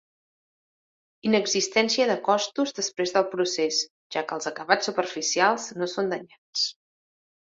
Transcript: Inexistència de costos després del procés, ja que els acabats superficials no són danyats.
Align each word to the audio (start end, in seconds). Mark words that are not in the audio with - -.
Inexistència 1.29 2.07
de 2.11 2.15
costos 2.29 2.73
després 2.79 3.13
del 3.17 3.27
procés, 3.33 3.81
ja 4.15 4.23
que 4.31 4.39
els 4.39 4.49
acabats 4.53 4.89
superficials 4.91 5.69
no 5.83 5.89
són 5.93 6.11
danyats. 6.15 6.65